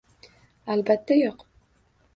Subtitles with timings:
[0.77, 1.49] Albatta, yo‘q.